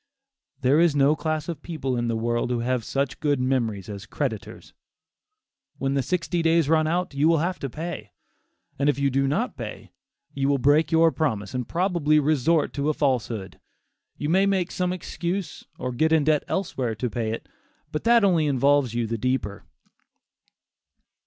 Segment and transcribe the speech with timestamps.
[0.61, 4.07] There is no class of people in the world who have such good memories as
[4.07, 4.73] creditors.
[5.77, 8.09] When the sixty days run out, you will have to pay.
[8.79, 9.91] If you do not pay,
[10.33, 13.59] you will break your promise and probably resort to a falsehood.
[14.17, 17.47] You may make some excuse or get in debt elsewhere to pay it,
[17.91, 19.65] but that only involves you the deeper.